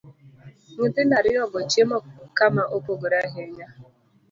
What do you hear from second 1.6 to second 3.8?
chiemo kama opogore ahinya,